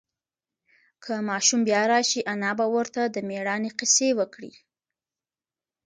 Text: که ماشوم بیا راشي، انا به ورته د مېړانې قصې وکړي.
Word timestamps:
که 1.03 1.13
ماشوم 1.29 1.61
بیا 1.67 1.81
راشي، 1.91 2.21
انا 2.33 2.51
به 2.59 2.65
ورته 2.75 3.01
د 3.05 3.15
مېړانې 3.29 3.71
قصې 3.79 4.09
وکړي. 4.19 4.53